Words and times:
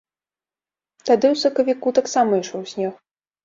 Тады 1.07 1.27
ў 1.31 1.35
сакавіку 1.43 1.95
таксама 2.01 2.31
ішоў 2.43 2.69
снег. 2.77 2.93